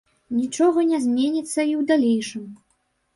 [0.35, 2.49] Нічога не зменіцца і ў далейшым.